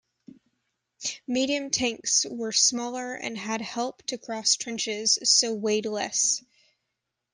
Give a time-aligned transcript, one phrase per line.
[1.27, 6.43] Medium tanks were smaller and had help to cross trenches so weighed less.